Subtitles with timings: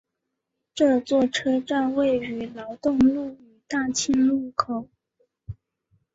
[0.73, 4.89] 这座车站位于劳动路与大庆路口。